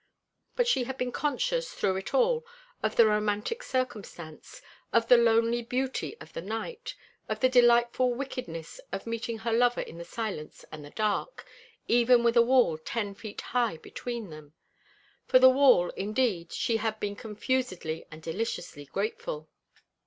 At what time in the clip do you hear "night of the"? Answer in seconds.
6.41-7.47